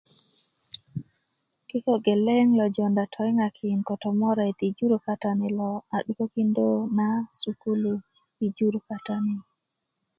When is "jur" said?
4.77-4.93, 8.57-8.73